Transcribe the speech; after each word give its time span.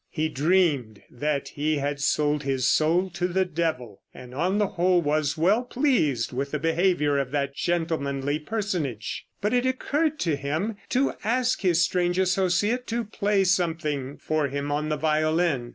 He 0.09 0.29
dreamed 0.29 1.03
that 1.11 1.49
he 1.49 1.77
had 1.77 2.01
sold 2.01 2.41
his 2.41 2.65
soul 2.65 3.11
to 3.11 3.27
the 3.27 3.45
devil, 3.45 4.01
and 4.15 4.33
on 4.33 4.57
the 4.57 4.69
whole 4.69 4.99
was 4.99 5.37
well 5.37 5.61
pleased 5.63 6.33
with 6.33 6.49
the 6.49 6.57
behavior 6.57 7.19
of 7.19 7.29
that 7.29 7.53
gentlemanly 7.55 8.39
personage. 8.39 9.27
But 9.41 9.53
it 9.53 9.67
occurred 9.67 10.17
to 10.21 10.35
him 10.35 10.77
to 10.89 11.13
ask 11.23 11.61
his 11.61 11.83
strange 11.83 12.17
associate 12.17 12.87
to 12.87 13.03
play 13.03 13.43
something 13.43 14.17
for 14.17 14.47
him 14.47 14.71
on 14.71 14.89
the 14.89 14.97
violin. 14.97 15.69